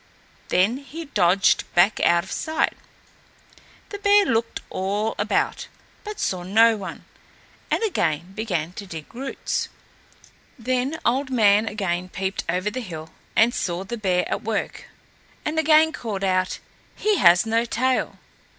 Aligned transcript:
Then 0.47 0.77
he 0.77 1.05
dodged 1.05 1.63
back 1.75 1.99
out 1.99 2.23
of 2.23 2.31
sight. 2.31 2.75
The 3.89 3.99
bear 3.99 4.25
looked 4.25 4.59
all 4.71 5.13
about, 5.19 5.67
but 6.03 6.19
saw 6.19 6.41
no 6.41 6.75
one, 6.75 7.05
and 7.69 7.83
again 7.83 8.31
began 8.33 8.73
to 8.73 8.87
dig 8.87 9.13
roots. 9.13 9.69
Then 10.57 10.99
Old 11.05 11.29
Man 11.29 11.67
again 11.67 12.09
peeped 12.09 12.43
over 12.49 12.71
the 12.71 12.81
hill 12.81 13.11
and 13.35 13.53
saw 13.53 13.83
the 13.83 13.95
bear 13.95 14.27
at 14.27 14.41
work, 14.41 14.85
and 15.45 15.59
again 15.59 15.91
called 15.93 16.23
out, 16.23 16.57
"He 16.95 17.17
has 17.17 17.45
no 17.45 17.63
tail." 17.63 18.17